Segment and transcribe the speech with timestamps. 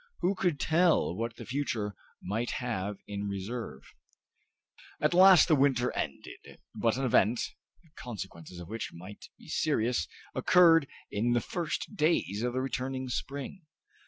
[0.21, 1.93] who could tell what the future
[2.23, 3.83] might have in reserve?
[4.99, 7.39] At last the winter was ended, but an event,
[7.83, 13.09] the consequences of which might be serious occurred in the first days of the returning
[13.09, 13.61] spring.